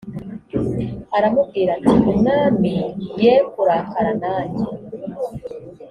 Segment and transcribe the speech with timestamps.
[1.17, 2.75] aramubwira ati umwami
[3.23, 4.65] ye kurakara nanjye